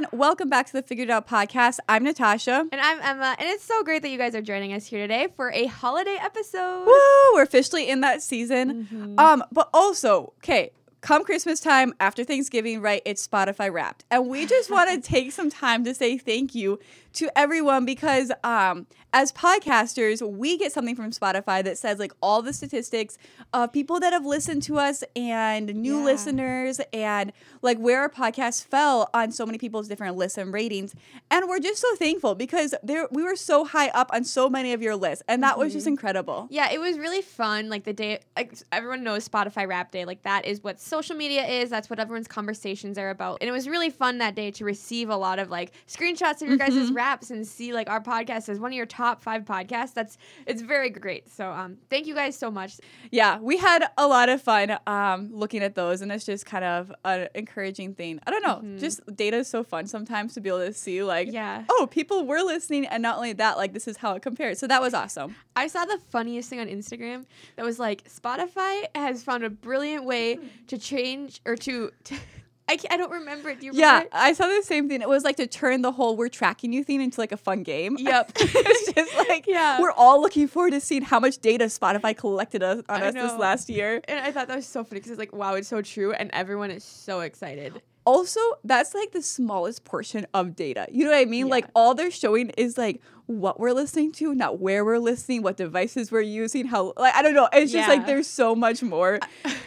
[0.00, 0.18] everyone.
[0.18, 1.78] Welcome back to the Figured Out podcast.
[1.88, 2.66] I'm Natasha.
[2.72, 5.28] And I'm Emma, and it's so great that you guys are joining us here today
[5.36, 6.86] for a holiday episode.
[6.86, 7.34] Woo!
[7.34, 8.86] We're officially in that season.
[8.86, 9.18] Mm-hmm.
[9.18, 13.02] Um, but also, okay, come Christmas time after Thanksgiving, right?
[13.04, 14.04] It's Spotify wrapped.
[14.10, 16.78] And we just want to take some time to say thank you
[17.14, 22.42] to everyone because um, as podcasters, we get something from Spotify that says like all
[22.42, 23.18] the statistics
[23.52, 26.04] of people that have listened to us and new yeah.
[26.04, 27.32] listeners and
[27.62, 30.94] like where our podcast fell on so many people's different listen ratings.
[31.30, 34.72] And we're just so thankful because there we were so high up on so many
[34.72, 35.24] of your lists.
[35.26, 35.60] And that mm-hmm.
[35.60, 35.92] was just mm-hmm.
[35.92, 36.46] incredible.
[36.50, 37.68] Yeah, it was really fun.
[37.68, 40.04] Like the day like everyone knows Spotify Wrap Day.
[40.04, 41.70] Like that is what social media is.
[41.70, 43.38] That's what everyone's conversations are about.
[43.40, 46.48] And it was really fun that day to receive a lot of like screenshots of
[46.48, 46.76] your mm-hmm.
[46.76, 49.94] guys' wraps and see like our podcast as one of your top five podcasts.
[49.94, 51.30] That's it's very great.
[51.30, 52.78] So um, thank you guys so much.
[53.10, 56.64] Yeah, we had a lot of fun um, looking at those, and it's just kind
[56.64, 58.20] of an encouraging thing.
[58.26, 58.76] I don't know, mm-hmm.
[58.76, 62.26] just data is so fun sometimes to be able to see like, yeah, oh, people
[62.26, 64.58] were listening, and not only that, like this is how it compares.
[64.58, 65.36] So that was awesome.
[65.56, 67.24] I saw the funniest thing on Instagram
[67.56, 72.14] that was like Spotify has found a brilliant way to change or to, to
[72.70, 73.52] I, I don't remember.
[73.52, 74.08] Do you remember?
[74.12, 75.02] Yeah, I saw the same thing.
[75.02, 77.64] It was like to turn the whole "we're tracking you" thing into like a fun
[77.64, 77.96] game.
[77.98, 78.32] Yep.
[78.36, 79.80] it's just like yeah.
[79.80, 83.14] we're all looking forward to seeing how much data Spotify collected us, on I us
[83.14, 83.26] know.
[83.26, 84.00] this last year.
[84.06, 86.30] And I thought that was so funny because it's like, wow, it's so true, and
[86.32, 87.82] everyone is so excited.
[88.04, 90.86] Also, that's like the smallest portion of data.
[90.90, 91.46] You know what I mean?
[91.46, 91.50] Yeah.
[91.50, 95.56] Like all they're showing is like what we're listening to, not where we're listening, what
[95.56, 97.48] devices we're using, how like I don't know.
[97.52, 99.20] It's just like there's so much more.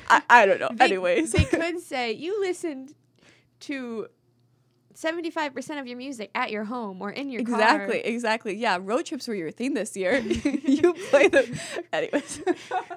[0.09, 0.69] I, I don't know.
[0.75, 2.93] They, Anyways, they could say you listened
[3.61, 4.07] to
[4.95, 8.09] 75% of your music at your home or in your exactly, car.
[8.11, 10.17] Exactly, Yeah, road trips were your thing this year.
[10.19, 11.45] you play them.
[11.91, 12.41] Anyways.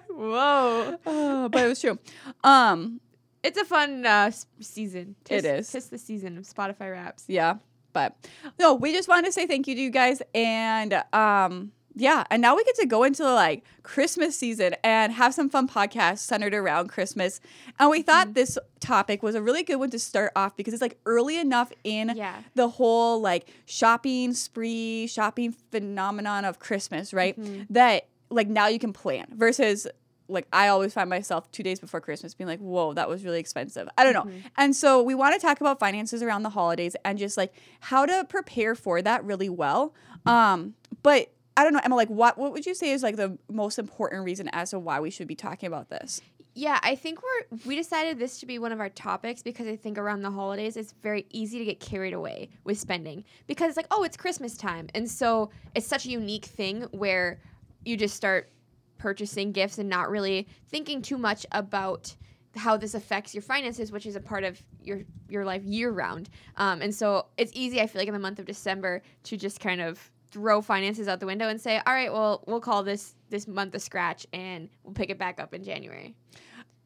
[0.08, 0.98] Whoa.
[1.06, 1.98] Oh, but it was true.
[2.44, 3.00] Um,
[3.42, 5.16] it's a fun uh, season.
[5.24, 5.72] Tis, it is.
[5.72, 7.24] Tis the season of Spotify wraps.
[7.28, 7.56] Yeah.
[7.92, 8.14] But
[8.58, 12.42] no, we just wanted to say thank you to you guys and um yeah, and
[12.42, 16.52] now we get to go into like Christmas season and have some fun podcasts centered
[16.52, 17.40] around Christmas.
[17.78, 18.34] And we thought mm-hmm.
[18.34, 21.72] this topic was a really good one to start off because it's like early enough
[21.84, 22.42] in yeah.
[22.54, 27.40] the whole like shopping spree, shopping phenomenon of Christmas, right?
[27.40, 27.62] Mm-hmm.
[27.70, 29.86] That like now you can plan versus
[30.28, 33.40] like I always find myself two days before Christmas being like, whoa, that was really
[33.40, 33.88] expensive.
[33.96, 34.22] I don't know.
[34.22, 34.48] Mm-hmm.
[34.56, 38.06] And so we want to talk about finances around the holidays and just like how
[38.06, 39.94] to prepare for that really well.
[40.24, 43.38] Um, but I don't know, Emma, like what what would you say is like the
[43.50, 46.20] most important reason as to why we should be talking about this?
[46.54, 49.76] Yeah, I think we're we decided this to be one of our topics because I
[49.76, 53.76] think around the holidays it's very easy to get carried away with spending because it's
[53.76, 54.88] like, oh, it's Christmas time.
[54.94, 57.40] And so it's such a unique thing where
[57.84, 58.50] you just start
[58.98, 62.14] purchasing gifts and not really thinking too much about
[62.56, 66.30] how this affects your finances, which is a part of your your life year round.
[66.56, 69.60] Um, and so it's easy, I feel like, in the month of December to just
[69.60, 73.14] kind of throw finances out the window and say, all right, well, we'll call this
[73.28, 76.14] this month a scratch and we'll pick it back up in January.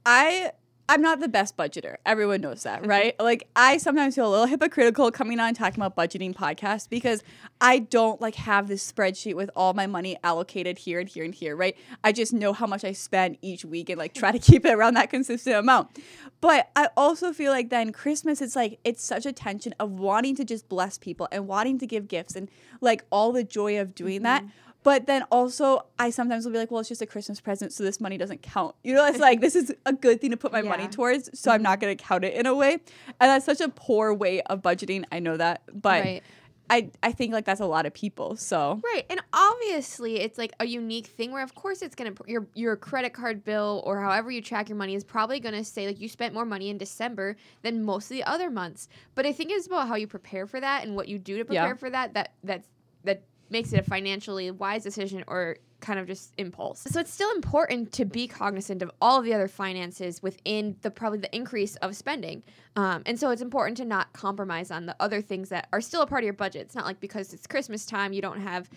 [0.04, 0.52] I
[0.90, 1.98] I'm not the best budgeter.
[2.04, 2.90] Everyone knows that, mm-hmm.
[2.90, 3.20] right?
[3.20, 7.22] like I sometimes feel a little hypocritical coming on talking about budgeting podcasts because
[7.60, 11.32] I don't like have this spreadsheet with all my money allocated here and here and
[11.32, 11.76] here, right?
[12.02, 14.72] I just know how much I spend each week and like try to keep it
[14.72, 15.96] around that consistent amount.
[16.40, 20.34] But I also feel like then Christmas it's like it's such a tension of wanting
[20.36, 22.48] to just bless people and wanting to give gifts and
[22.80, 24.24] like all the joy of doing mm-hmm.
[24.24, 24.44] that
[24.82, 27.84] but then also, I sometimes will be like, well, it's just a Christmas present, so
[27.84, 28.74] this money doesn't count.
[28.82, 30.70] You know, it's like, this is a good thing to put my yeah.
[30.70, 31.50] money towards, so.
[31.50, 32.72] I'm not going to count it in a way.
[32.72, 32.80] And
[33.18, 35.04] that's such a poor way of budgeting.
[35.12, 35.62] I know that.
[35.72, 36.04] But.
[36.04, 36.22] Right.
[36.72, 38.36] I, I think like that's a lot of people.
[38.36, 42.46] So right, and obviously it's like a unique thing where of course it's gonna your
[42.54, 45.98] your credit card bill or however you track your money is probably gonna say like
[45.98, 48.88] you spent more money in December than most of the other months.
[49.16, 51.44] But I think it's about how you prepare for that and what you do to
[51.44, 51.74] prepare yeah.
[51.74, 52.14] for that.
[52.14, 52.68] That that's
[53.02, 56.82] that makes it a financially wise decision or kind of just impulse.
[56.88, 60.90] So it's still important to be cognizant of all of the other finances within the
[60.90, 62.42] probably the increase of spending.
[62.76, 66.02] Um, and so it's important to not compromise on the other things that are still
[66.02, 66.62] a part of your budget.
[66.62, 68.68] It's not like because it's Christmas time you don't have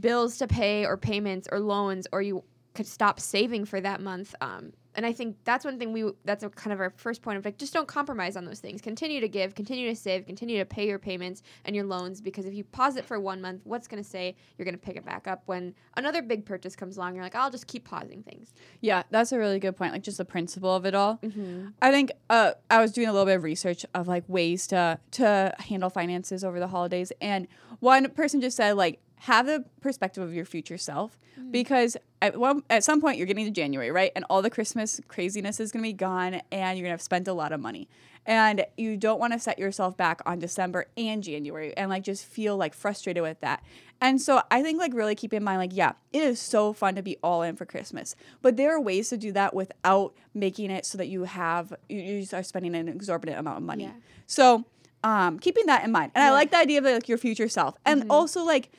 [0.00, 2.42] bills to pay or payments or loans or you
[2.74, 4.34] could stop saving for that month.
[4.40, 7.38] Um, and I think that's one thing we that's a kind of our first point
[7.38, 8.80] of like just don't compromise on those things.
[8.80, 12.46] Continue to give, continue to save, continue to pay your payments and your loans because
[12.46, 14.96] if you pause it for one month, what's going to say you're going to pick
[14.96, 17.14] it back up when another big purchase comes along?
[17.14, 18.54] You're like, I'll just keep pausing things.
[18.80, 19.92] Yeah, that's a really good point.
[19.92, 21.18] Like just the principle of it all.
[21.18, 21.68] Mm-hmm.
[21.82, 24.98] I think uh, I was doing a little bit of research of like ways to
[25.12, 27.48] to handle finances over the holidays, and
[27.80, 31.18] one person just said like have the perspective of your future self
[31.50, 34.12] because at one at some point you're getting to January, right?
[34.14, 37.00] And all the Christmas craziness is going to be gone and you're going to have
[37.00, 37.88] spent a lot of money.
[38.26, 42.26] And you don't want to set yourself back on December and January and like just
[42.26, 43.62] feel like frustrated with that.
[43.98, 46.94] And so I think like really keep in mind like yeah, it is so fun
[46.96, 48.14] to be all in for Christmas.
[48.42, 51.98] But there are ways to do that without making it so that you have you,
[51.98, 53.84] you are spending an exorbitant amount of money.
[53.84, 53.92] Yeah.
[54.26, 54.66] So
[55.02, 57.74] um, keeping that in mind, and I like the idea of like your future self,
[57.86, 58.70] and also like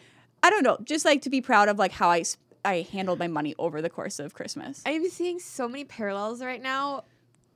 [0.45, 2.23] I don't know, just like to be proud of like how I
[2.63, 4.83] I handled my money over the course of Christmas.
[4.85, 7.05] I'm seeing so many parallels right now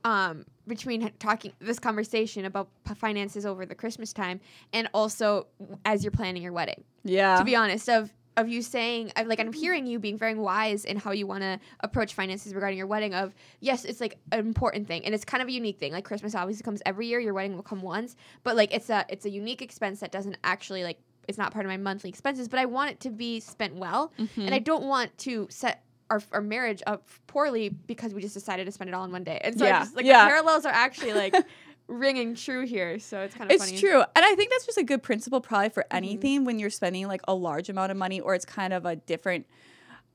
[0.02, 4.40] um, between talking this conversation about p- finances over the Christmas time
[4.72, 5.46] and also
[5.84, 6.82] as you're planning your wedding.
[7.04, 10.84] yeah, to be honest, of of you saying like I'm hearing you being very wise
[10.84, 13.14] in how you want to approach finances regarding your wedding.
[13.14, 15.92] Of yes, it's like an important thing, and it's kind of a unique thing.
[15.92, 17.20] Like Christmas obviously comes every year.
[17.20, 20.38] Your wedding will come once, but like it's a it's a unique expense that doesn't
[20.42, 20.98] actually like
[21.30, 22.46] it's not part of my monthly expenses.
[22.48, 25.82] But I want it to be spent well, and I don't want to set.
[26.10, 29.22] Our, our marriage up poorly because we just decided to spend it all in one
[29.22, 30.24] day, and so I Yeah, just, like yeah.
[30.24, 31.32] the parallels are actually like
[31.86, 32.98] ringing true here.
[32.98, 33.78] So it's kind of it's funny.
[33.78, 35.96] true, and I think that's just a good principle probably for Mm-hmm.
[35.96, 38.96] anything when you're spending like a large amount of money or it's kind of a
[38.96, 39.46] different.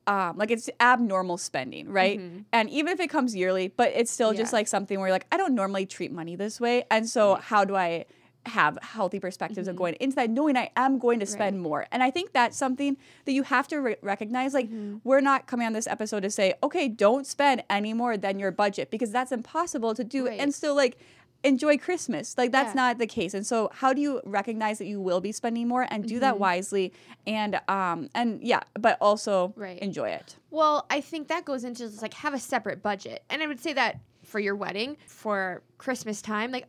[0.06, 2.20] Um, like it's abnormal spending, right?
[2.52, 4.56] And even if it comes yearly, but it's still just Mm-hmm.
[4.56, 6.84] Like something where you're like, I don't normally treat money this way.
[6.92, 8.04] And so how do I
[8.46, 9.78] have healthy perspectives of mm-hmm.
[9.78, 11.86] going into that, knowing I am going to spend more.
[11.90, 14.54] And I think that's something that you have to re- recognize.
[14.54, 14.98] Like, mm-hmm.
[15.04, 18.50] we're not coming on this episode to say, okay, don't spend any more than your
[18.50, 20.40] budget because that's impossible to do Right.
[20.40, 20.98] and still like
[21.44, 22.36] enjoy Christmas.
[22.36, 22.82] Like, that's Yeah.
[22.82, 23.34] not the case.
[23.34, 26.34] And so, how do you recognize that you will be spending more and do that
[26.34, 26.42] mm-hmm.
[26.42, 26.92] wisely?
[27.26, 29.78] And, um, and yeah, but also Right.
[29.78, 30.36] enjoy it.
[30.50, 33.24] Well, I think that goes into just like have a separate budget.
[33.30, 36.66] And I would say that for your wedding, for Christmas time, like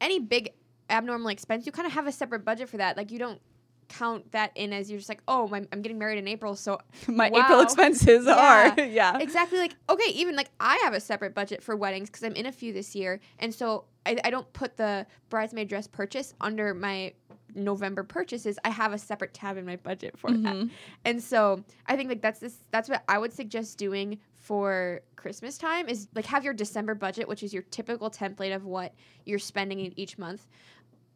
[0.00, 0.52] any big
[0.90, 2.96] abnormal expense, you kind of have a separate budget for that.
[2.96, 3.40] Like you don't
[3.88, 6.78] count that in as you're just like, oh, my, I'm getting married in April, so
[7.06, 7.40] My wow.
[7.40, 8.74] April expenses Yeah.
[8.76, 9.18] are, yeah.
[9.18, 12.46] exactly like okay even like i have a separate budget for weddings because i'm in
[12.46, 16.74] a few this year and so I, I don't put the bridesmaid dress purchase under
[16.74, 17.12] my
[17.54, 20.68] november purchases i have a separate tab in my budget for that mm-hmm.
[21.04, 25.58] and so i think like that's this that's what i would suggest doing for christmas
[25.58, 28.94] time is like have your december budget which is your typical template of what
[29.24, 30.46] you're spending in each month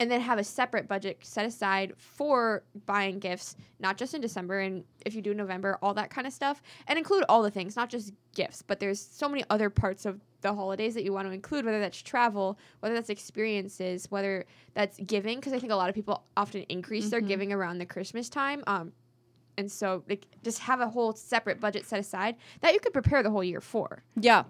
[0.01, 4.61] and then have a separate budget set aside for buying gifts, not just in December
[4.61, 7.77] and if you do November, all that kind of stuff, and include all the things,
[7.77, 11.29] not just gifts, but there's so many other parts of the holidays that you want
[11.29, 15.77] to include, whether that's travel, whether that's experiences, whether that's giving, because I think a
[15.77, 18.65] lot of people often increase their giving around the Christmas time.
[18.67, 18.93] Um,
[19.57, 23.23] and so like just have a whole separate budget set aside that you could prepare
[23.23, 24.03] the whole year for.
[24.17, 24.45] Yeah.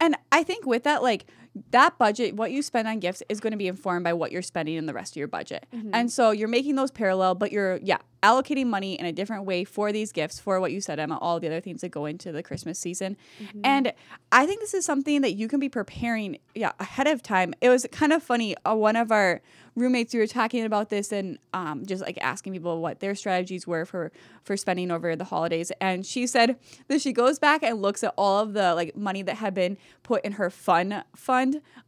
[0.00, 1.26] And I think with that, like
[1.70, 4.42] that budget, what you spend on gifts is going to be informed by what you're
[4.42, 5.66] spending in the rest of your budget.
[5.92, 9.64] And so you're making those parallel, but you're, yeah, allocating money in a different way
[9.64, 12.32] for these gifts, for what you said, Emma, all the other things that go into
[12.32, 13.16] the Christmas season.
[13.64, 13.92] And
[14.30, 17.52] I think this is something that you can be preparing, yeah, ahead of time.
[17.60, 18.54] It was kind of funny.
[18.64, 19.42] Uh, one of our
[19.74, 23.66] roommates, we were talking about this and um, just like asking people what their strategies
[23.66, 24.12] were for
[24.44, 25.72] for spending over the holidays.
[25.80, 26.56] And she said
[26.88, 29.78] that she goes back and looks at all of the like money that had been
[30.02, 31.41] put in her fun fund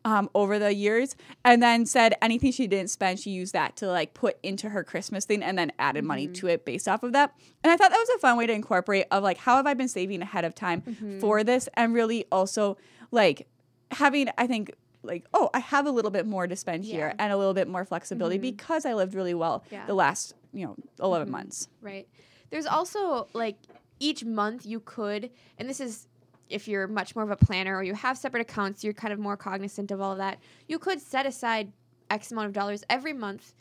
[0.05, 3.87] um, over the years, and then said anything she didn't spend, she used that to
[3.87, 6.35] like put into her Christmas thing, and then added money mm-hmm.
[6.35, 7.35] to it based off of that.
[7.63, 9.75] And I thought that was a fun way to incorporate of like how have I
[9.75, 11.21] been saving ahead of time mm-hmm.
[11.21, 12.77] for this, and really also
[13.11, 13.47] like
[13.91, 17.33] having I think like oh I have a little bit more to spend here and
[17.33, 18.57] a little bit more flexibility mm-hmm.
[18.57, 19.87] because I lived really well Yeah.
[19.87, 21.69] the last you know 11 months.
[21.81, 22.09] Right.
[22.51, 23.57] There's also like
[24.01, 26.07] each month you could, and this is
[26.49, 29.19] if you're much more of a planner or you have separate accounts, you're kind of
[29.19, 30.39] more cognizant of all of that.
[30.69, 31.73] You could set aside
[32.11, 33.55] X amount of dollars every month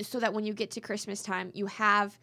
[0.00, 2.18] so that when you get to Christmas time, you have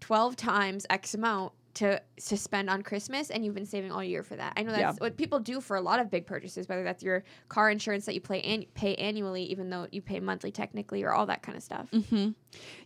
[0.00, 4.22] 12 times X amount to to spend on Christmas and you've been saving all year
[4.22, 4.52] for that.
[4.56, 4.92] I know that's Yeah.
[4.98, 8.14] what people do for a lot of big purchases, whether that's your car insurance that
[8.14, 11.56] you pay an- pay annually even though you pay monthly technically or all that kind
[11.56, 11.88] of stuff.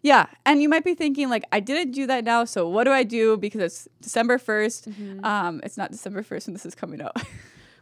[0.02, 2.90] Yeah, and you might be thinking like I didn't do that now, so what do
[2.90, 4.88] I do because it's December 1st.
[4.88, 5.24] Mm-hmm.
[5.24, 7.16] Um it's not December 1st when this is coming out.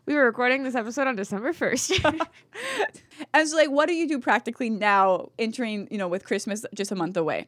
[0.04, 2.26] We were recording this episode on December 1st.
[3.34, 6.90] And so, like, what do you do practically now, entering, you know, with Christmas just
[6.90, 7.46] a month away?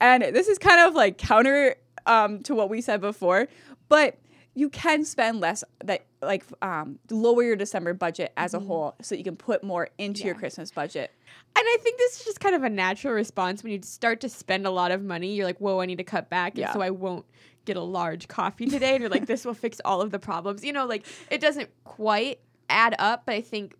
[0.00, 1.74] And this is kind of like counter
[2.06, 3.48] um, to what we said before,
[3.88, 4.18] but
[4.54, 9.14] you can spend less that like um, lower your December budget as a whole so
[9.14, 11.12] you can put more into your Christmas budget.
[11.58, 14.30] And I think this is just kind of a natural response when you start to
[14.30, 15.34] spend a lot of money.
[15.34, 16.52] You're like, whoa, I need to cut back.
[16.52, 16.72] and Yeah.
[16.72, 17.26] So I won't
[17.66, 18.92] get a large coffee today.
[18.94, 20.64] And you're like, this will fix all of the problems.
[20.64, 23.76] You know, like it doesn't quite add up, but I think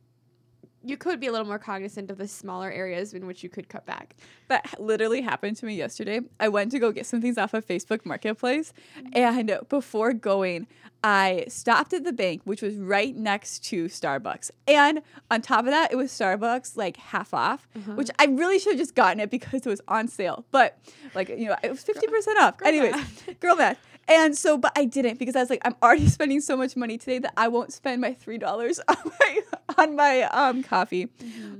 [0.87, 3.69] you could be a little more cognizant of the smaller areas in which you could
[3.69, 4.15] cut back.
[4.49, 6.21] That literally happened to me yesterday.
[6.39, 9.09] I went to go get some things off of Facebook Marketplace, mm-hmm.
[9.15, 10.67] and before going,
[11.03, 14.51] I stopped at the bank, which was right next to Starbucks.
[14.67, 17.97] And on top of that, it was Starbucks like half off, mm-hmm.
[17.97, 20.45] which I really should have just gotten it because it was on sale.
[20.51, 20.79] But
[21.15, 22.61] like, you know, it was 50% off.
[22.65, 23.41] Anyways, math.
[23.41, 23.79] girl math.
[24.09, 26.99] And so, but I didn't because I was like, I'm already spending so much money
[26.99, 29.41] today that I won't spend my three dollars on my
[29.79, 31.09] on my um coffee.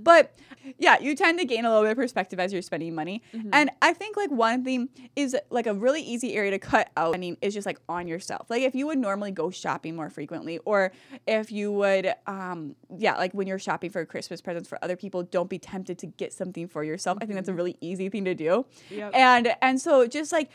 [0.03, 0.35] But
[0.79, 3.23] yeah, you tend to gain a little bit of perspective as you're spending money.
[3.53, 7.15] And I think like one thing is like a really easy area to cut out
[7.15, 8.51] I mean, is just like on yourself.
[8.51, 10.93] Like if you would normally go shopping more frequently, or
[11.27, 15.23] if you would um yeah, like when you're shopping for Christmas presents for other people,
[15.23, 17.19] don't be tempted to get something for yourself.
[17.21, 18.67] I think that's a really easy thing to do.
[18.91, 19.13] Yep.
[19.15, 20.51] And and so just like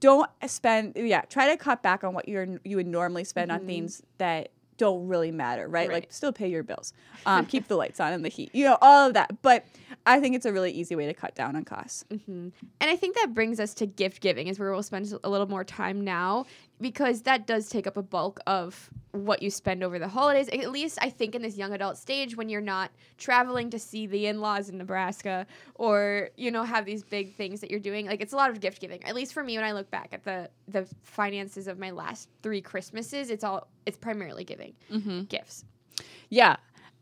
[0.00, 3.64] don't spend yeah try to cut back on what you're you would normally spend on
[3.66, 6.92] things that don't really matter right, like still pay your bills.
[7.24, 9.42] Um, keep the lights on and the heat you know all of that.
[9.42, 9.64] But
[10.04, 12.48] i think it's a really easy way to cut down on costs mm-hmm.
[12.80, 15.48] And I think that brings us to gift giving, is where we'll spend a little
[15.48, 16.46] more time now,
[16.80, 20.48] because that does take up a bulk of what you spend over the holidays.
[20.48, 24.06] At least I think in this young adult stage, when you're not traveling to see
[24.06, 28.06] the in laws in Nebraska or, you know, have these big things that you're doing.
[28.06, 29.02] Like, it's a lot of gift giving.
[29.04, 32.28] At least for me, when I look back at the, the finances of my last
[32.42, 35.22] three Christmases, it's all, it's primarily giving mm-hmm.
[35.22, 35.64] gifts.
[36.28, 36.56] yeah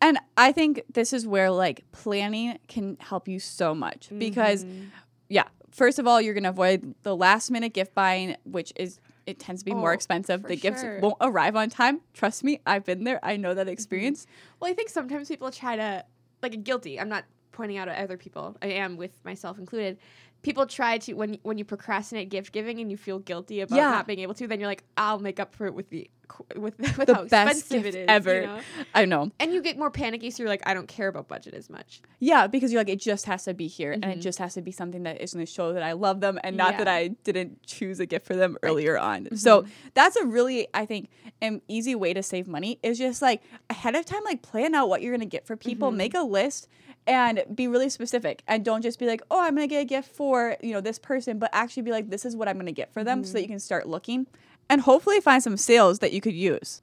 [0.04, 4.84] and i think this is where like planning can help you so much because mm-hmm.
[5.28, 9.00] yeah first of all you're going to avoid the last minute gift buying which is
[9.26, 11.00] it tends to be more Oh, expensive for the gifts sure.
[11.00, 13.72] won't arrive on time trust me i've been there i know that mm-hmm.
[13.72, 14.26] experience
[14.60, 16.04] Well, I think sometimes people try to
[16.44, 17.00] like guilty.
[17.00, 18.56] I'm not pointing out at other people.
[18.62, 19.98] I am with myself included.
[20.42, 23.90] People try to when when you procrastinate gift giving and you feel guilty about Yeah.
[23.90, 26.10] not being able to, then you're like, I'll make up for it with the
[26.56, 28.40] with, with the how best expensive gift it is ever.
[28.40, 28.60] you know?
[28.94, 29.30] i know.
[29.40, 32.00] And you get more panicky, so you're like, I don't care about budget as much.
[32.20, 34.20] Yeah, because you're like, it just has to be here, and it mm-hmm.
[34.20, 36.56] just has to be something that is going to show that I love them, and
[36.56, 39.24] not that I didn't choose a gift for them earlier on.
[39.24, 39.36] Mm-hmm.
[39.36, 39.64] So
[39.94, 43.94] that's a really, I think, an easy way to save money is just like ahead
[43.94, 45.98] of time, like plan out what you're going to get for people, mm-hmm.
[45.98, 46.68] make a list,
[47.06, 49.84] and be really specific, and don't just be like, oh, I'm going to get a
[49.84, 52.66] gift for you know this person, but actually be like, this is what I'm going
[52.66, 54.26] to get for them, so that you can start looking,
[54.68, 56.82] and hopefully find some sales that you could use.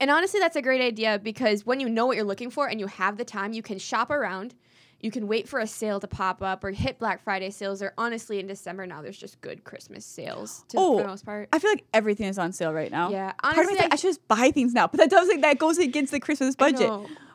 [0.00, 2.80] And honestly, that's a great idea because when you know what you're looking for and
[2.80, 4.54] you have the time, you can shop around.
[5.00, 7.82] You can wait for a sale to pop up or hit Black Friday sales.
[7.82, 11.24] Or honestly, in December now, there's just good Christmas sales to, Oh, for the most
[11.24, 11.48] part.
[11.52, 13.10] I feel like everything is on sale right now.
[13.10, 15.40] Yeah, Part of me honestly, I- I should just buy things now, but that doesn't.
[15.40, 16.90] That goes against the Christmas budget.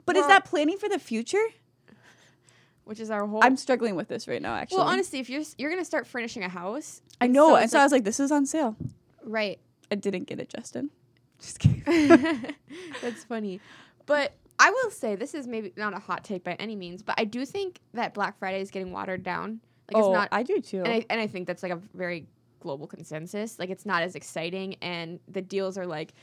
[0.06, 1.44] But is that planning for the future?
[2.88, 3.44] which is our whole.
[3.44, 4.56] I'm struggling with this right now.
[4.56, 7.56] Actually, well, honestly, if you're you're gonna start furnishing a house, I and know, so
[7.58, 8.76] and so I was like, "This is on sale."
[9.24, 9.60] right.
[9.92, 10.90] I didn't get it, Justin.
[11.40, 11.84] Just kidding.
[13.02, 13.60] That's funny,
[14.06, 17.16] but I will say this is maybe not a hot take by any means, but
[17.20, 19.60] I do think that Black Friday is getting watered down.
[19.92, 20.80] Like oh, it's not, I do too.
[20.80, 22.26] and I and I think that's like a very
[22.60, 23.60] global consensus.
[23.60, 26.14] Like it's not as exciting, and the deals are like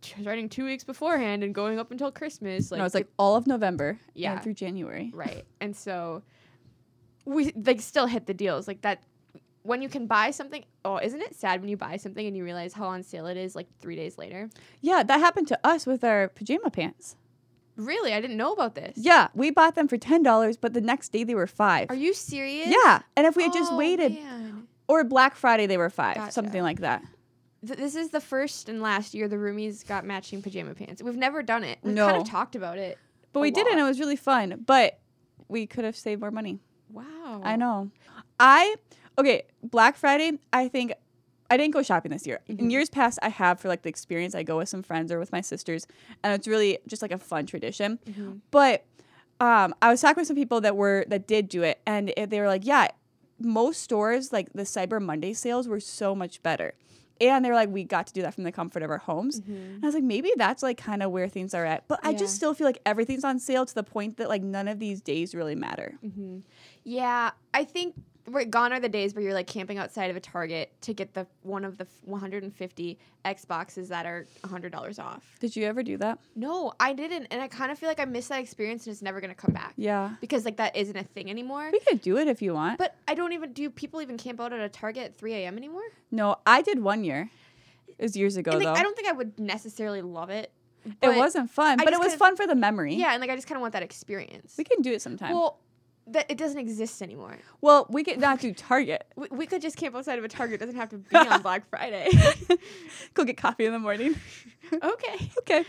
[0.00, 2.70] starting two weeks beforehand and going up until Christmas.
[2.72, 4.40] Like no, it's like all of November, yeah, Yeah.
[4.40, 5.10] through January.
[5.14, 6.22] right, and so
[7.26, 9.02] we like still hit the deals like that.
[9.64, 12.42] When you can buy something, oh, isn't it sad when you buy something and you
[12.44, 14.50] realize how on sale it is like three days later?
[14.80, 17.16] Yeah, that happened to us with our pajama pants.
[17.76, 18.92] Really, I didn't know about this.
[18.96, 21.90] Yeah, we bought them for ten dollars, but the next day they were five.
[21.90, 22.68] Are you serious?
[22.68, 24.66] yeah, and if we had just Oh, waited, man.
[24.88, 26.32] or Black Friday they were five, Gotcha.
[26.32, 27.02] something like that.
[27.64, 31.02] Th- this is the first and last year the roomies got matching pajama pants.
[31.02, 31.78] We've never done it.
[31.82, 32.08] We've No.
[32.08, 32.98] kind of talked about it.
[33.32, 34.64] But a we did it, and it was really fun.
[34.66, 34.98] But
[35.48, 36.58] we could have saved more money.
[36.90, 37.40] Wow.
[37.42, 37.90] I know.
[38.38, 38.74] I
[39.18, 40.92] okay, Black Friday, I think
[41.52, 42.40] I didn't go shopping this year.
[42.48, 42.70] In mm-hmm.
[42.70, 44.34] years past I have for like the experience.
[44.34, 45.86] I go with some friends or with my sisters
[46.24, 47.98] and it's really just like a fun tradition.
[48.06, 48.36] Mm-hmm.
[48.50, 48.86] But
[49.38, 52.30] um I was talking with some people that were that did do it and it-
[52.30, 52.88] they were like, "Yeah,
[53.38, 56.72] most stores like the Cyber Monday sales were so much better."
[57.20, 59.40] And they were like, we got to do that from the comfort of our homes.
[59.40, 59.52] Mm-hmm.
[59.52, 61.86] And I was like, maybe that's like kind of where things are at.
[61.86, 64.66] But I just still feel like everything's on sale to the point that like none
[64.66, 65.98] of these days really matter.
[66.82, 67.94] Yeah, I think
[68.50, 71.26] gone are the days where you're like camping outside of a Target to get the
[71.42, 75.24] one of the 150 Xboxes that are $100 off.
[75.40, 76.18] Did you ever do that?
[76.36, 79.02] No, I didn't, and I kind of feel like I missed that experience and it's
[79.02, 80.10] never gonna come back Yeah.
[80.20, 81.68] because like that isn't a thing anymore.
[81.72, 82.78] We could do it if you want.
[82.78, 85.56] But I don't even do people even camp out at a Target at 3 a.m.
[85.56, 85.82] anymore?
[86.10, 87.30] No, I did one year.
[87.98, 88.80] It was years ago And, like, though.
[88.80, 90.50] I don't think I would necessarily love it.
[91.00, 92.94] it wasn't fun, I but it was fun for the memory.
[92.94, 94.54] Yeah, and like I just kind of want that experience.
[94.58, 95.32] We can do it sometime.
[95.34, 95.58] Well,
[96.08, 97.38] that it doesn't exist anymore.
[97.60, 99.06] Well, we could not do Target.
[99.16, 100.60] We, we could just camp outside of a Target.
[100.60, 102.10] It doesn't have to be on Black Friday.
[103.14, 104.14] Go get coffee in the morning.
[104.72, 105.30] okay.
[105.38, 105.64] okay.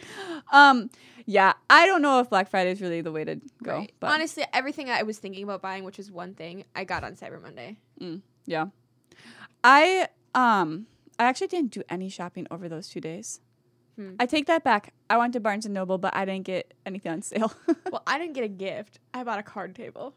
[0.52, 0.90] Um,
[1.26, 3.78] yeah, I don't know if Black Friday is really the way to go.
[3.78, 3.94] Right.
[4.00, 7.16] But Honestly, everything I was thinking about buying, which was one thing, I got on
[7.16, 7.78] Cyber Monday.
[8.46, 8.68] yeah,
[9.64, 10.88] I um,
[11.18, 13.40] I actually didn't do any shopping over those two days.
[13.96, 14.16] Hmm.
[14.20, 14.94] I take that back.
[15.10, 17.54] I went to Barnes and Noble, but I didn't get anything on sale.
[17.92, 19.00] well, I didn't get a gift.
[19.14, 20.16] I bought a card table.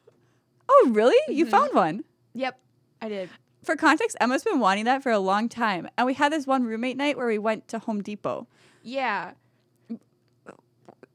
[0.68, 1.16] Oh, really?
[1.34, 1.50] You Mhm.
[1.50, 2.04] found one?
[2.34, 2.58] Yep,
[3.00, 3.30] I did.
[3.64, 6.64] For context, Emma's been wanting that for a long time, and we had this one
[6.64, 8.46] roommate night where we went to Home Depot,
[8.82, 9.32] Yeah.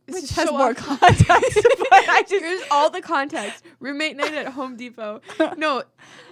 [0.08, 1.22] which has more off- context.
[1.90, 3.64] but I just Here's all the context.
[3.80, 5.22] Roommate night at Home Depot.
[5.58, 5.84] No,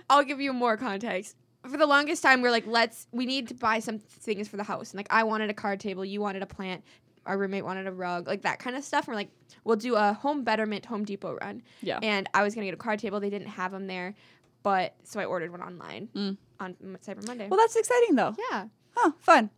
[0.10, 1.36] I'll give you more context.
[1.70, 4.64] For the longest time, we're like, let's, we need to buy some things for the
[4.64, 4.92] house.
[4.92, 6.84] And like, I wanted a card table, you wanted a plant,
[7.30, 9.06] our roommate wanted a rug, like that kind of stuff.
[9.08, 9.30] And we're like,
[9.64, 11.62] we'll do a home betterment Home Depot run.
[11.82, 12.00] yeah.
[12.04, 13.20] And I was going to get a card table.
[13.22, 14.16] They didn't have them there.
[14.64, 16.38] But so I ordered one online Mm.
[16.60, 16.74] on
[17.06, 17.48] Cyber Monday.
[17.48, 18.36] Well, that's exciting though.
[18.52, 18.66] yeah.
[18.98, 19.50] Oh, fun.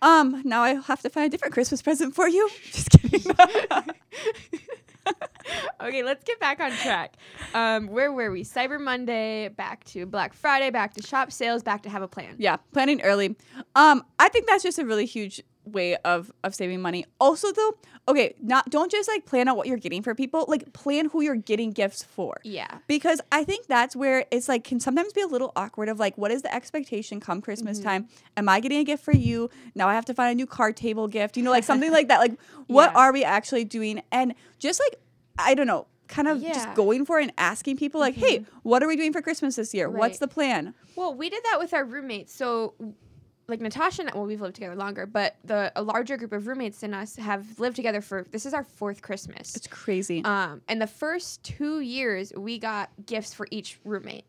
[0.00, 2.48] Um, now I have to find a different Christmas present for you.
[2.72, 3.22] Just kidding.
[5.80, 7.16] okay, let's get back on track.
[7.54, 8.44] Um, where were we?
[8.44, 12.36] Cyber Monday, back to Black Friday, back to shop sales, back to have a plan.
[12.38, 13.36] yeah, planning early.
[13.74, 17.04] Um, I think that's just a really huge way of of saving money.
[17.20, 17.72] Also, though,
[18.08, 20.44] okay, not don't just like plan out what you're getting for people.
[20.48, 22.40] Like plan who you're getting gifts for.
[22.44, 22.78] Yeah.
[22.88, 26.18] Because I think that's where it's like can sometimes be a little awkward of like,
[26.18, 27.88] what is the expectation come Christmas Mm-hmm.
[27.88, 28.08] time?
[28.36, 29.50] Am I getting a gift for you?
[29.74, 32.08] Now I have to find a new card table gift, you know, like something like
[32.08, 32.18] that.
[32.18, 32.98] Like, what Yeah.
[32.98, 34.02] are we actually doing?
[34.10, 35.00] And just like,
[35.38, 36.50] I don't know, kind of Yeah.
[36.50, 36.58] Mm-hmm.
[36.64, 39.72] just going for and asking people, like, hey, what are we doing for Christmas this
[39.72, 39.88] year?
[39.88, 40.74] What's the plan?
[40.96, 42.34] Well, we did that with our roommates.
[42.34, 42.74] So,
[43.48, 46.80] like Natasha, and well, we've lived together longer, but the a larger group of roommates
[46.80, 49.56] than us have lived together for this is our fourth Christmas.
[49.56, 50.24] It's crazy.
[50.24, 54.24] Um, and the first two years, we got gifts for each roommate.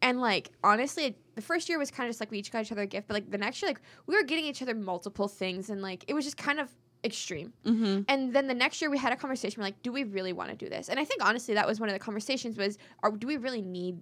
[0.00, 2.72] And like honestly, the first year was kind of just like we each got each
[2.72, 5.28] other a gift, but like the next year, like we were getting each other multiple
[5.28, 6.68] things, and like it was just kind of
[7.04, 7.52] extreme.
[7.64, 8.02] mm-hmm.
[8.08, 9.60] And then the next year, we had a conversation.
[9.60, 10.88] We're like, do we really want to do this?
[10.88, 13.62] And I think honestly, that was one of the conversations was, are do we really
[13.62, 13.98] need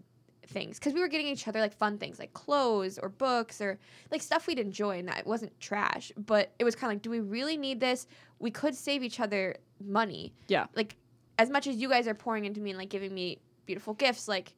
[0.50, 0.78] things?
[0.78, 3.78] Because we were getting each other like fun things, like clothes or books or
[4.10, 6.12] like stuff we'd enjoy, and that it wasn't trash.
[6.16, 8.06] But it was kind of like, do we really need this?
[8.38, 10.34] We could save each other money.
[10.48, 10.66] Yeah.
[10.74, 10.96] Like
[11.38, 14.28] as much as you guys are pouring into me and like giving me beautiful gifts,
[14.28, 14.54] like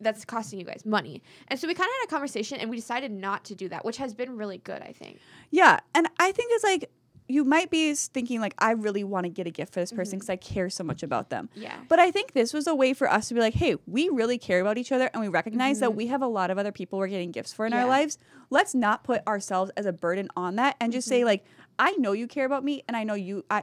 [0.00, 1.22] that's costing you guys money.
[1.48, 3.84] And so we kind of had a conversation and we decided not to do that,
[3.84, 5.18] which has been really good, I think.
[5.50, 6.90] Yeah, and I think it's like
[7.26, 9.98] you might be thinking like I really want to get a gift for this Mm-hmm.
[9.98, 11.48] person because I care so much about them.
[11.54, 11.76] Yeah.
[11.88, 14.36] But I think this was a way for us to be like, hey, we really
[14.38, 15.94] care about each other and we recognize that Mhm.
[15.96, 18.18] we have a lot of other people we're getting gifts for in our lives.
[18.50, 21.14] Let's not put ourselves as a burden on that and just Mm-hmm.
[21.20, 21.44] say like,
[21.78, 23.62] I know you care about me and I know you I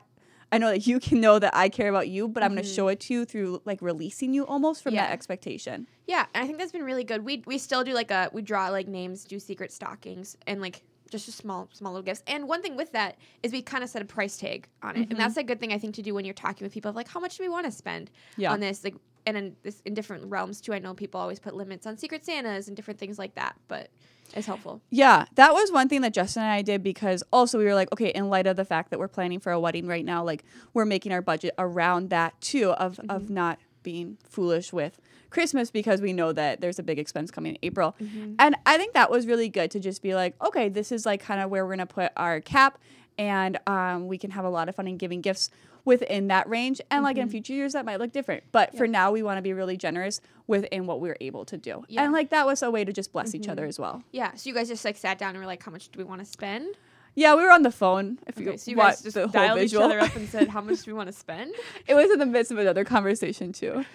[0.54, 2.68] I know that you can know that I care about you, but I'm going to
[2.70, 2.76] Mhm.
[2.76, 5.88] show it to you through like releasing you almost from that expectation.
[6.08, 7.24] Yeah, and I think that's been really good.
[7.24, 10.84] We we still do like a we draw like names, do secret stockings, and like
[11.12, 12.24] just a small small little gifts.
[12.26, 15.08] And one thing with that is we kind of set a price tag on it,
[15.08, 15.12] Mhm.
[15.12, 16.96] and that's a good thing I think to do when you're talking with people of
[16.96, 18.52] like how much do we want to spend Yeah.
[18.52, 18.96] on this like.
[19.24, 22.26] And in this in different realms too, I know people always put limits on secret
[22.26, 23.92] Santas and different things like that, but
[24.34, 24.82] it's helpful.
[24.90, 27.92] Yeah, that was one thing that Justin and I did because also we were like,
[27.94, 30.44] okay, in light of the fact that we're planning for a wedding right now, like
[30.74, 35.00] we're making our budget around that too of of not being foolish with
[35.32, 37.96] Christmas because we know that there's a big expense coming in April.
[38.00, 38.36] Mm-hmm.
[38.38, 41.22] And I think that was really good to just be like, okay, this is like
[41.22, 42.78] kind of where we're gonna put our cap
[43.18, 45.50] and um, we can have a lot of fun in giving gifts
[45.86, 46.80] within that range.
[46.92, 47.32] And like in mm-hmm.
[47.32, 48.44] future years that might look different.
[48.52, 51.84] But for now we want to be really generous within what we're able to do.
[51.88, 52.04] Yeah.
[52.04, 53.70] And like that was a way to just bless each other mm-hmm.
[53.70, 54.04] as well.
[54.12, 56.04] Yeah, so you guys just like sat down and were like, how much do we
[56.04, 56.76] want to spend?
[57.14, 58.20] Yeah, we were on the phone.
[58.26, 60.84] If Okay, you, so you guys just dialed each other up and said, how much
[60.84, 61.54] do we want to spend?
[61.88, 63.86] it was in the midst of another conversation too.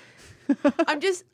[0.87, 1.25] I'm just,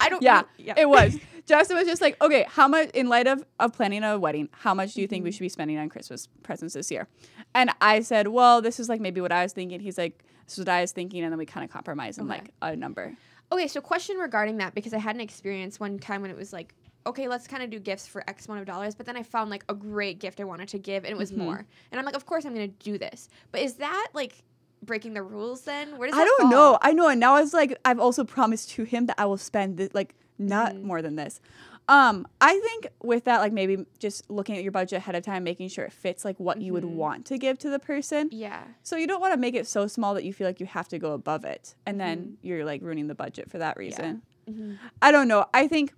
[0.00, 0.22] I don't.
[0.22, 0.74] yeah, yeah.
[0.76, 1.18] it was.
[1.44, 4.74] Justin was just like, okay, how much in light of of planning a wedding, how
[4.74, 5.10] much do you Mm-hmm.
[5.10, 7.08] think we should be spending on Christmas presents this year?
[7.54, 9.80] And I said, well, this is like maybe what I was thinking.
[9.80, 12.30] He's like, this is what I was thinking, and then we kind of compromise on
[12.30, 12.40] Okay.
[12.40, 13.14] like a number.
[13.50, 16.52] Okay, so question regarding that because I had an experience one time when it was
[16.54, 19.22] like, okay, let's kind of do gifts for X amount of dollars, but then I
[19.24, 21.40] found like a great gift I wanted to give and it was Mm-hmm.
[21.42, 21.66] more.
[21.90, 23.28] And I'm like, of course I'm going to do this.
[23.50, 24.36] But is that like
[24.82, 25.96] breaking the rules then?
[25.98, 26.50] Where does I don't fall?
[26.50, 26.78] know.
[26.82, 29.76] I know, and now it's like I've also promised to him that I will spend
[29.76, 30.82] this, like not Mhm.
[30.82, 31.40] more than this.
[31.88, 35.42] Um, I think with that, like maybe just looking at your budget ahead of time,
[35.42, 36.94] making sure it fits like what you would Mhm.
[36.94, 38.28] want to give to the person.
[38.30, 38.62] Yeah.
[38.84, 40.86] So you don't want to make it so small that you feel like you have
[40.88, 42.46] to go above it, and then Mm-hmm.
[42.46, 44.22] you're like ruining the budget for that reason.
[44.48, 45.46] hmm I don't know.
[45.54, 45.92] I think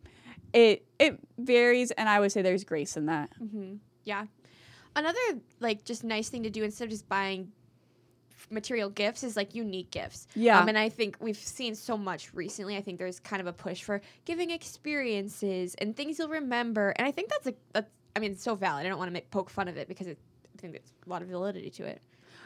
[0.52, 3.30] it it varies, and I would say there's grace in that.
[3.38, 4.26] hmm Yeah.
[4.96, 5.18] Another
[5.60, 7.52] like just nice thing to do instead of just buying
[8.50, 10.26] material gifts is like unique gifts.
[10.35, 10.61] Yeah.
[10.61, 12.76] Um, and I think we've seen so much recently.
[12.76, 16.90] I think there's kind of a push for giving experiences and things you'll remember.
[16.96, 18.87] And I think that's a that's I mean, it's so valid.
[18.87, 20.18] I don't want to make poke fun of it because it,
[20.57, 22.00] I think there's a lot of validity to it.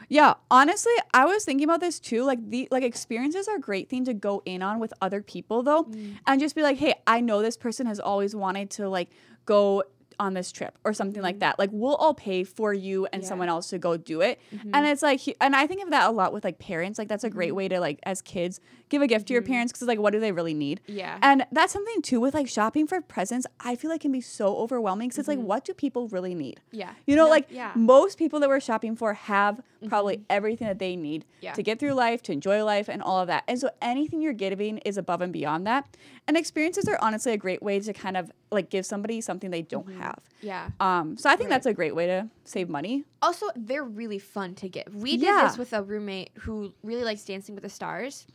[0.07, 2.23] Yeah, honestly, I was thinking about this too.
[2.23, 5.61] Like the like experiences are a great thing to go in on with other people
[5.61, 5.87] though,
[6.25, 9.09] and just be like, hey, I know this person has always wanted to like
[9.45, 9.83] go
[10.19, 11.39] on this trip or something like mm-hmm.
[11.39, 11.59] that.
[11.59, 13.29] Like we'll all pay for you and Yeah.
[13.29, 14.39] someone else to go do it.
[14.51, 14.85] And mm-hmm.
[14.85, 16.99] it's like, and I think of that a lot with like parents.
[16.99, 17.55] Like that's a great mm-hmm.
[17.57, 20.19] way to like as kids give a gift to your parents because like what do
[20.19, 20.81] they really need?
[20.87, 21.17] Yeah.
[21.21, 23.45] And that's something too with like shopping for presents.
[23.59, 26.59] I feel like can be so overwhelming because it's like, what do people really need?
[26.71, 26.93] yeah.
[27.05, 27.71] You know, No, like yeah.
[27.75, 31.53] most people that we're shopping for have probably everything that they need Yeah.
[31.53, 33.43] to get through life, to enjoy life, and all of that.
[33.47, 35.95] And so anything you're giving is above and beyond that.
[36.27, 39.61] And experiences are honestly a great way to kind of like give somebody something they
[39.61, 40.19] don't have.
[40.41, 40.69] Yeah.
[40.79, 41.55] Um, so I think Right.
[41.55, 43.03] that's a great way to save money.
[43.21, 44.93] Also, they're really fun to give.
[44.95, 45.47] We did Yeah.
[45.47, 48.25] this with a roommate who really likes Dancing with the Stars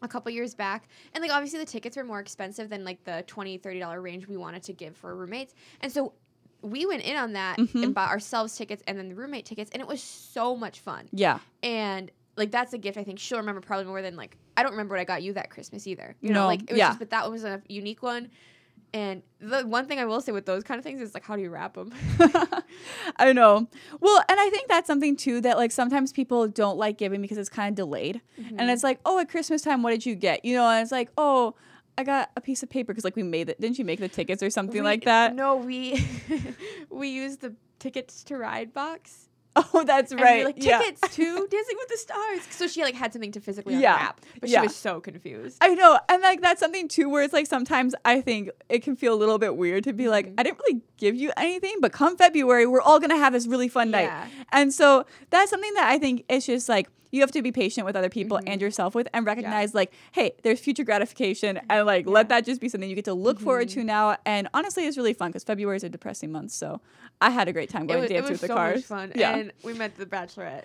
[0.00, 0.88] a couple years back.
[1.12, 4.36] And like obviously the tickets were more expensive than like the 20 $30 range we
[4.36, 5.54] wanted to give for roommates.
[5.80, 6.12] And so
[6.62, 7.82] we went in on that Mhm.
[7.82, 11.08] and bought ourselves tickets and then the roommate tickets and it was so much fun.
[11.12, 11.40] Yeah.
[11.64, 14.70] And like that's a gift I think she'll remember probably more than like I don't
[14.72, 16.14] remember what I got you that Christmas either.
[16.20, 16.88] You know, like it was yeah.
[16.90, 18.30] just but that one was a unique one.
[18.94, 21.36] And the one thing I will say with those kind of things is like how
[21.36, 21.92] do you wrap them?
[23.16, 23.68] I know.
[24.00, 27.38] Well, and I think that's something too that like sometimes people don't like giving because
[27.38, 28.20] it's kind of delayed.
[28.40, 28.56] Mm-hmm.
[28.58, 30.44] And it's like, oh, at Christmas time, what did you get?
[30.44, 31.54] You know, and it's like, oh,
[31.98, 33.60] I got a piece of paper because like we made it.
[33.60, 35.34] Didn't you make the tickets or something like that?
[35.34, 36.06] No, we
[36.90, 39.27] we used the tickets to ride box.
[39.74, 40.44] Oh, that's And right.
[40.44, 40.78] like yeah.
[40.78, 42.40] tickets to Dancing with the Stars.
[42.50, 43.94] So she like had something to physically Yeah.
[43.94, 44.60] unwrap, but Yeah.
[44.60, 45.58] she was so confused.
[45.60, 45.98] I know.
[46.08, 49.16] And like that's something too where it's like sometimes I think it can feel a
[49.18, 50.34] little bit weird to be like, Mhm.
[50.38, 53.68] I didn't really give you anything, but come February, we're all gonna have this really
[53.68, 54.10] fun night.
[54.52, 57.84] And so that's something that I think it's just like you have to be patient
[57.86, 58.48] with other people Mm-hmm.
[58.48, 62.60] and yourself with and recognize like, hey, there's future gratification and like let that just
[62.60, 63.80] be something you get to look forward Mm-hmm.
[63.80, 64.16] to now.
[64.26, 66.50] And honestly it's really fun because February is a depressing month.
[66.52, 66.80] So
[67.20, 68.76] I had a great time going was, to it dance with the so cars.
[68.76, 69.36] much fun, Yeah.
[69.36, 70.64] and we met the Bachelorette.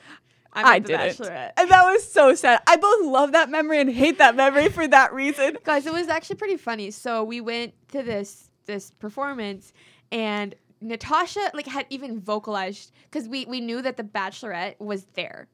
[0.55, 1.17] I, I met the didn't.
[1.17, 1.51] Bachelorette.
[1.57, 2.61] And that was so sad.
[2.67, 5.57] I both love that memory and hate that memory for that reason.
[5.63, 6.91] Guys, it was actually pretty funny.
[6.91, 9.73] So we went to this this performance,
[10.11, 15.47] and Natasha like had even vocalized because we we knew that the Bachelorette was there.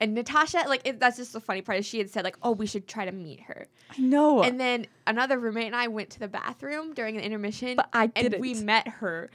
[0.00, 1.78] And Natasha, like, it, that's just the funny part.
[1.78, 3.66] Is she had said, like, oh, we should try to meet her.
[3.96, 4.42] I know.
[4.44, 8.06] And then another roommate and I went to the bathroom during the intermission, But I
[8.06, 8.40] didn't.
[8.40, 9.28] we met her.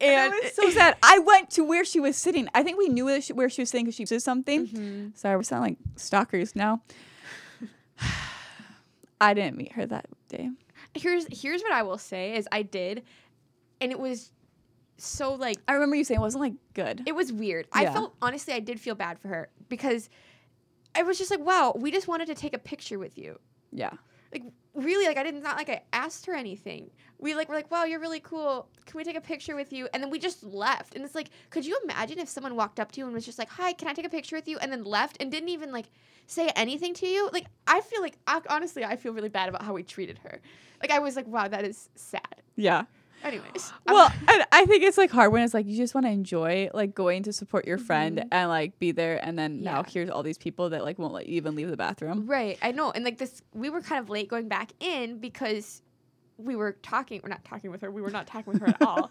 [0.00, 0.96] And And it was so sad.
[1.02, 2.48] I went to where she was sitting.
[2.54, 4.66] I think we knew where she, where she was sitting because she did something.
[4.68, 5.16] Mhm.
[5.18, 6.80] Sorry, we're sounding like stalkers now.
[9.20, 10.50] I didn't meet her that day.
[10.94, 13.02] Here's here's what I will say is I did,
[13.80, 14.30] and it was
[14.98, 17.02] so like I remember you saying it wasn't like good.
[17.06, 17.66] it was weird.
[17.72, 20.10] I felt honestly I did feel bad for her because
[20.94, 23.38] I was just like, wow, we just wanted to take a picture with you.
[23.72, 23.92] yeah.
[24.32, 24.42] Like
[24.74, 26.90] really, like I didn't not like I asked her anything.
[27.18, 28.68] We like were like, wow, you're really cool.
[28.84, 29.88] Can we take a picture with you?
[29.94, 30.94] And then we just left.
[30.94, 33.38] And it's like, could you imagine if someone walked up to you and was just
[33.38, 34.58] like, hi, can I take a picture with you?
[34.58, 35.86] And then left and didn't even like
[36.26, 37.30] say anything to you?
[37.32, 38.18] Like I feel like
[38.50, 40.40] honestly, I feel really bad about how we treated her.
[40.82, 42.42] Like I was like, wow, that is sad.
[42.54, 42.84] Yeah.
[43.24, 46.10] Anyways, Well, and I think it's like hard when it's like you just want to
[46.12, 48.28] enjoy like going to support your friend Mhm.
[48.32, 51.26] and like be there and then now here's all these people that like won't let
[51.26, 52.26] you even leave the bathroom.
[52.26, 52.90] Right, I know.
[52.92, 55.82] And like this, we were kind of late going back in because
[56.36, 57.20] we were talking.
[57.22, 57.90] We're not talking with her.
[57.90, 59.10] We were not talking with her at all.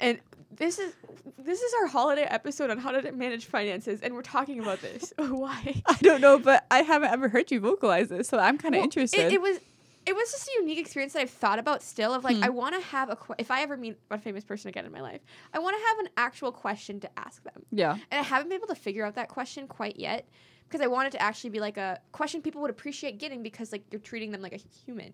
[0.00, 0.18] And
[0.54, 0.92] this is
[1.38, 5.12] this is our holiday episode on how to manage finances, and we're talking about this.
[5.18, 5.82] Why?
[5.86, 8.80] I don't know, but I haven't ever heard you vocalize this, so I'm kind of
[8.80, 9.20] Well, interested.
[9.26, 9.58] It, it was.
[10.06, 12.14] It was just a unique experience that I've thought about still.
[12.14, 12.44] Of like, Hmm.
[12.44, 13.16] I want to have a.
[13.16, 15.20] que- If I ever meet a famous person again in my life,
[15.52, 17.64] I want to have an actual question to ask them.
[17.72, 17.92] yeah.
[18.10, 20.28] And I haven't been able to figure out that question quite yet
[20.68, 23.72] because I want it to actually be like a question people would appreciate getting because
[23.72, 25.12] like you're treating them like a human.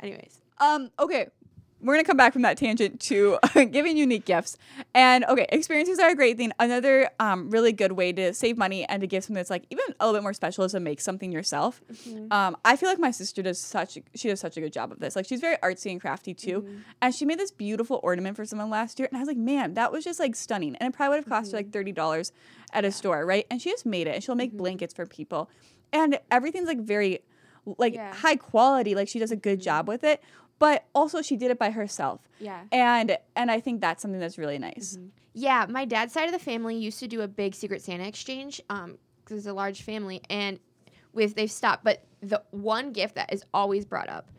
[0.00, 1.26] Anyways, Um, okay.
[1.80, 3.38] We're gonna come back from that tangent to
[3.70, 4.56] giving unique gifts.
[4.94, 6.52] And okay, experiences are a great thing.
[6.58, 9.84] Another um, really good way to save money and to give something that's like even
[10.00, 11.80] a little bit more special is to make something yourself.
[11.92, 12.32] Mm-hmm.
[12.32, 14.98] Um, I feel like my sister does such she does such a good job of
[14.98, 15.14] this.
[15.16, 16.62] Like she's very artsy and crafty too.
[16.62, 16.78] Mm-hmm.
[17.02, 19.08] And she made this beautiful ornament for someone last year.
[19.10, 20.76] And I was like, man, that was just like stunning.
[20.76, 21.72] And it probably would have cost her like mm-hmm.
[21.72, 22.32] thirty dollars
[22.72, 23.46] at a store, right?
[23.50, 25.48] And she just made it and she'll make blankets for people.
[25.92, 27.20] And everything's like very
[27.78, 28.14] like Yeah.
[28.14, 28.94] high quality.
[28.94, 30.22] Like she does a good job with it.
[30.58, 32.20] But also she did it by herself.
[32.40, 32.62] yeah.
[32.72, 34.98] And and I think that's something that's really nice.
[35.34, 38.60] Yeah, my dad's side of the family used to do a big Secret Santa exchange
[38.70, 40.58] um because it's a large family and
[41.12, 44.30] with they've stopped but the one gift that is always brought up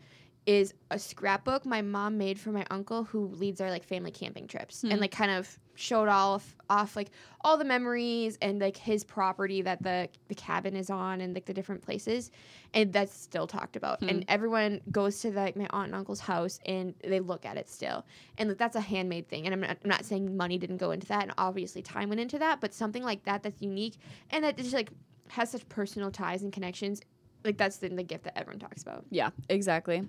[0.50, 4.46] is a scrapbook my mom made for my uncle who leads our like family camping
[4.48, 4.90] trips Hmm.
[4.90, 7.10] and like kind of showed off off like
[7.42, 11.44] all the memories and like his property that the the cabin is on and like
[11.46, 12.30] the different places
[12.74, 14.08] and that's still talked about Hmm.
[14.10, 17.68] and everyone goes to like my aunt and uncle's house and they look at it
[17.68, 18.04] still
[18.36, 20.90] and like, that's a handmade thing and I'm not, I'm not saying money didn't go
[20.90, 23.96] into that and obviously time went into that but something like that that's unique
[24.30, 24.90] and that just like
[25.28, 27.00] has such personal ties and connections
[27.44, 30.08] like that's the, the gift that everyone talks about Yeah, exactly.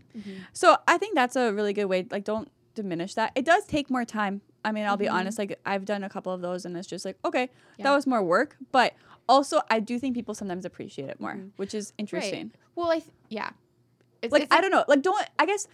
[0.53, 2.05] So I think that's a really good way.
[2.09, 3.31] Like, don't diminish that.
[3.35, 4.41] It does take more time.
[4.63, 5.13] I mean, I'll be Mhm.
[5.13, 5.39] honest.
[5.39, 7.83] Like, I've done a couple of those, and it's just like, okay, Yeah.
[7.85, 8.57] that was more work.
[8.71, 8.93] But
[9.27, 11.51] also, I do think people sometimes appreciate it more, Mhm.
[11.57, 12.51] which is interesting.
[12.75, 13.49] well i th- yeah
[14.21, 14.85] it's, Like, it's I don't know.
[14.87, 15.25] Like, don't.
[15.39, 15.67] I guess.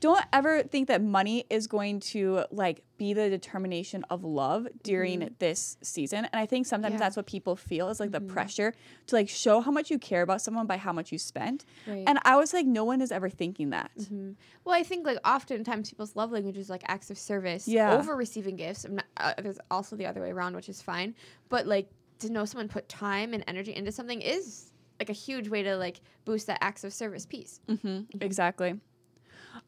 [0.00, 5.34] Don't ever think that money is going to like be the determination of love during
[5.38, 6.26] this season.
[6.30, 6.98] And I think sometimes Yeah.
[6.98, 8.28] that's what people feel is like the Mhm.
[8.28, 8.74] pressure
[9.06, 11.64] to like show how much you care about someone by how much you spent.
[11.86, 12.04] Right.
[12.06, 13.90] And I was like, no one is ever thinking that.
[14.08, 14.32] hmm
[14.64, 17.96] Well, I think like oftentimes people's love language is like acts of service Yeah.
[17.98, 18.84] over receiving gifts.
[18.88, 21.14] Not, uh, there's also the other way around, which is fine.
[21.48, 21.88] But like
[22.20, 25.76] to know someone put time and energy into something is like a huge way to
[25.76, 27.60] like boost that acts of service piece.
[27.68, 28.18] Mm-hmm.
[28.20, 28.80] Exactly.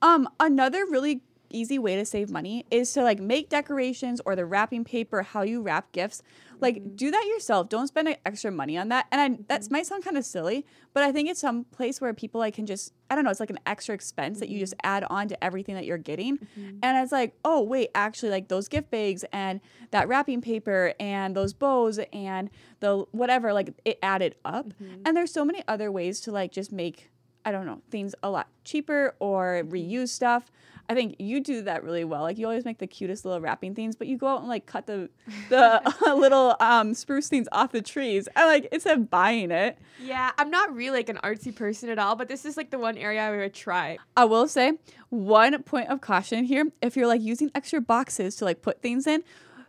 [0.02, 4.44] Um, another really easy way to save money is to like make decorations or the
[4.44, 6.22] wrapping paper, how you wrap gifts.
[6.58, 6.96] Like mm-hmm.
[6.96, 7.68] do that yourself.
[7.68, 9.06] Don't spend extra money on that.
[9.10, 9.72] And I, that mm-hmm.
[9.74, 12.66] might sound kind of silly, but I think it's some place where people like can
[12.66, 13.30] just I don't know.
[13.30, 14.86] It's like an extra expense that you just mm-hmm.
[14.86, 16.38] add on to everything that you're getting.
[16.82, 21.36] And it's like, oh wait, actually, like those gift bags and that wrapping paper and
[21.36, 24.72] those bows and the whatever, like it added up.
[25.04, 27.10] And there's so many other ways to like just make
[27.46, 30.50] I don't know, things a lot cheaper or reuse stuff.
[30.88, 32.22] I think you do that really well.
[32.22, 34.66] Like you always make the cutest little wrapping things, but you go out and like
[34.66, 35.10] cut the
[35.48, 35.80] the
[36.16, 38.28] little um, spruce things off the trees.
[38.36, 39.78] I like instead of buying it.
[40.02, 42.78] Yeah, I'm not really like an artsy person at all, but this is like the
[42.78, 43.98] one area I would try.
[44.16, 44.74] I will say
[45.10, 49.06] one point of caution here: if you're like using extra boxes to like put things
[49.06, 49.22] in,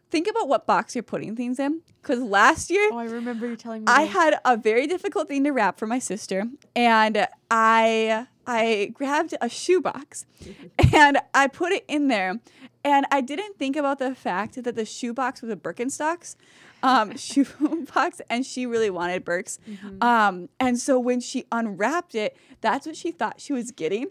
[0.10, 1.82] think about what box you're putting things in.
[2.02, 3.86] Because last year Oh, I remember you telling me.
[3.88, 4.14] I this.
[4.14, 9.50] had a very difficult thing to wrap for my sister, and I I grabbed a
[9.50, 10.26] shoebox
[10.94, 12.40] and I put it in there,
[12.86, 16.36] and I didn't think about the fact that the shoebox was a Birkenstocks
[16.82, 19.60] um, shoebox, and she really wanted Birks,
[20.00, 24.06] um, and so when she unwrapped it, that's what she thought she was getting,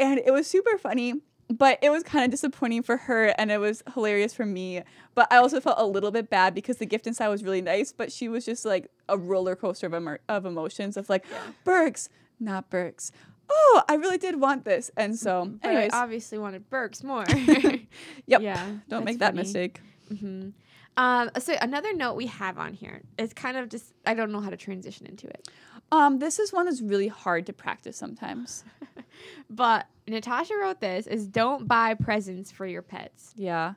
[0.00, 1.14] and it was super funny.
[1.58, 4.82] But it was kind of disappointing for her, and it was hilarious for me.
[5.14, 7.92] But I also felt a little bit bad because the gift inside was really nice,
[7.92, 11.24] but she was just like a roller coaster of, emer- of emotions of like,
[11.64, 12.08] Birks,
[12.40, 13.12] not Birks.
[13.50, 14.90] Oh, I really did want this.
[14.96, 17.24] And so, But anyways, I obviously wanted Birks more.
[17.36, 17.80] yep.
[18.40, 18.70] Yeah.
[18.88, 19.42] Don't make that funny.
[19.42, 19.80] mistake.
[20.08, 20.50] hmm
[20.96, 24.40] Um, so another note we have on here is kind of just I don't know
[24.40, 25.48] how to transition into it,
[25.92, 28.64] Um, this is one that's really hard to practice sometimes.
[29.50, 33.32] but Natasha wrote this: is don't buy presents for your pets.
[33.36, 33.74] Yeah.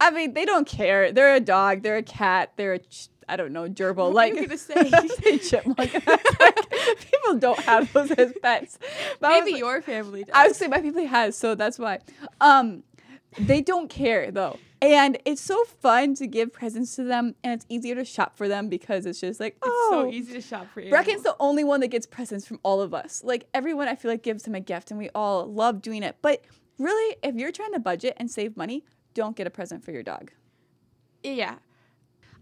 [0.00, 1.10] I mean, they don't care.
[1.12, 1.82] They're a dog.
[1.82, 2.52] They're a cat.
[2.56, 3.96] They're a ch- I don't know gerbil.
[3.96, 4.88] What like gonna say?
[5.20, 5.78] say chipmunk.
[5.78, 5.92] Like,
[7.00, 8.78] people don't have those as pets.
[9.20, 10.32] But Maybe like- your family does.
[10.34, 11.98] I would say my family has, so that's why.
[12.40, 12.84] Um,
[13.38, 17.66] they don't care though, and it's so fun to give presents to them, and it's
[17.68, 20.66] easier to shop for them because it's just like, it's oh, so easy to shop
[20.72, 20.88] for.
[20.88, 21.36] Brecken's animals.
[21.38, 23.22] the only one that gets presents from all of us.
[23.24, 26.16] Like everyone, I feel like gives him a gift, and we all love doing it.
[26.22, 26.44] But
[26.78, 30.02] really, if you're trying to budget and save money, don't get a present for your
[30.02, 30.30] dog.
[31.22, 31.56] Yeah.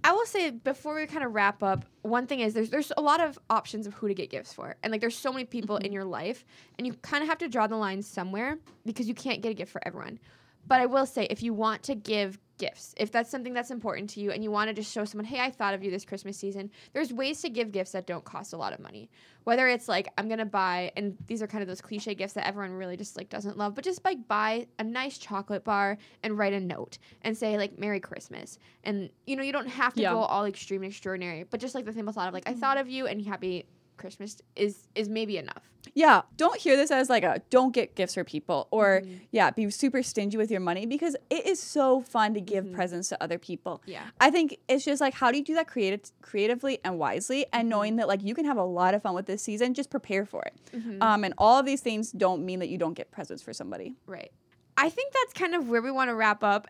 [0.04, 3.00] I will say before we kind of wrap up, one thing is there's there's a
[3.00, 4.76] lot of options of who to get gifts for.
[4.82, 5.86] And like there's so many people mm-hmm.
[5.86, 6.44] in your life
[6.78, 9.54] and you kind of have to draw the line somewhere because you can't get a
[9.54, 10.20] gift for everyone.
[10.68, 14.08] But I will say if you want to give gifts, if that's something that's important
[14.10, 16.04] to you and you want to just show someone, "Hey, I thought of you this
[16.04, 19.10] Christmas season." There's ways to give gifts that don't cost a lot of money.
[19.44, 22.32] Whether it's like I'm going to buy and these are kind of those cliche gifts
[22.32, 25.98] that everyone really just like doesn't love, but just like buy a nice chocolate bar
[26.22, 28.58] and write a note and say like Merry Christmas.
[28.84, 30.12] And you know, you don't have to Yeah.
[30.12, 32.76] go all extreme and extraordinary, but just like the simple thought of like I thought
[32.76, 32.86] mm-hmm.
[32.86, 33.66] of you and happy
[33.96, 35.62] Christmas is is maybe enough.
[35.94, 39.20] Yeah, don't hear this as like a don't get gifts for people or Mhm.
[39.30, 42.74] yeah, be super stingy with your money because it is so fun to give Mhm.
[42.74, 43.80] presents to other people.
[43.86, 44.02] Yeah.
[44.20, 47.58] I think it's just like how do you do that creative creatively and wisely Mm-hmm.
[47.60, 49.88] and knowing that like you can have a lot of fun with this season, just
[49.90, 50.54] prepare for it.
[50.72, 50.98] Mhm.
[51.00, 53.94] Um and all of these things don't mean that you don't get presents for somebody.
[54.06, 54.32] Right.
[54.76, 56.68] I think that's kind of where we want to wrap up.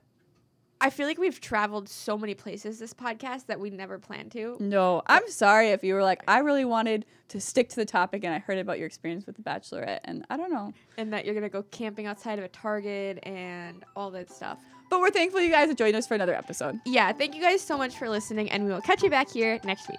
[0.81, 4.57] I feel like we've traveled so many places this podcast that we never planned to.
[4.61, 8.25] No, I'm sorry if you were like I really wanted to stick to the topic
[8.25, 10.73] and I heard about your experience with the bachelorette and I don't know.
[10.97, 14.61] And that you're going to go camping outside of a Target and all that stuff.
[14.89, 16.79] But we're thankful you guys have joined us for another episode.
[16.85, 19.59] Yeah, thank you guys so much for listening, and we will catch you back here
[19.65, 19.99] next week.